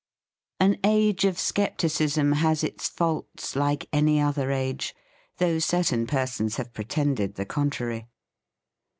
4: 0.59 0.69
4c 0.69 0.69
An 0.71 0.79
age 0.83 1.25
of 1.25 1.37
scepticism 1.37 2.31
has 2.31 2.63
its 2.63 2.89
faults, 2.89 3.55
like 3.55 3.87
any 3.93 4.19
other 4.19 4.51
age, 4.51 4.95
though 5.37 5.59
certain 5.59 6.07
per 6.07 6.25
sons 6.25 6.55
have 6.55 6.73
pretended 6.73 7.35
the 7.35 7.45
contrary. 7.45 8.07